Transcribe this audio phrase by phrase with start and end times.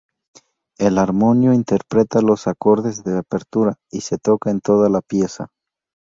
[0.79, 5.49] El armonio interpreta los acordes de apertura y se toca en toda la pieza.